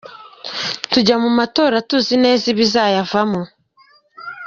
Tujya 0.91 1.15
mu 1.23 1.29
matora 1.37 1.75
tuzi 1.89 2.15
neza 2.25 2.43
ibizayavamo. 2.53 3.41